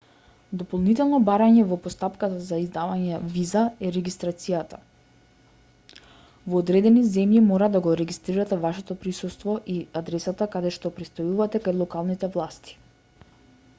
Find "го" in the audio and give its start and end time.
7.89-7.93